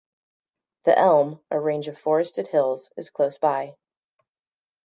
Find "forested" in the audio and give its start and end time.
1.95-2.47